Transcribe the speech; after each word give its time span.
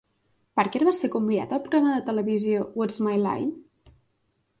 Parker 0.59 0.79
va 0.85 0.93
ser 0.99 1.09
convidat 1.15 1.53
al 1.57 1.61
programa 1.65 1.91
de 1.97 2.05
televisió 2.07 2.63
What's 2.81 2.99
My 3.09 3.15
Line? 3.27 3.95